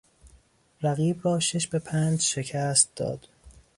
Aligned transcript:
رقیب 0.81 1.19
را 1.23 1.39
شش 1.39 1.67
به 1.67 1.79
پنج 1.79 2.21
شکست 2.21 2.95
داد. 2.95 3.27